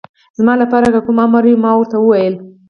زما 0.37 0.53
لپاره 0.61 0.87
که 0.93 0.99
کوم 1.05 1.17
امر 1.25 1.43
وي، 1.47 1.53
ما 1.63 1.71
ورته 1.75 1.97
وویل. 1.99 2.35